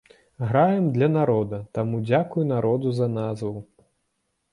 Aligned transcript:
Граем 0.51 0.85
для 0.95 1.09
народа, 1.17 1.59
таму 1.79 1.99
дзякуй 2.07 2.47
народу 2.53 2.87
за 3.01 3.07
назву. 3.19 3.55